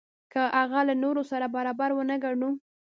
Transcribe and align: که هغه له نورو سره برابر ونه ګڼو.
که 0.31 0.41
هغه 0.59 0.79
له 0.87 0.93
نورو 1.03 1.21
سره 1.31 1.45
برابر 1.55 1.89
ونه 1.93 2.15
ګڼو. 2.23 2.49